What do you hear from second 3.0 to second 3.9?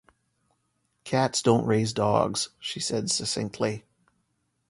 succinctly.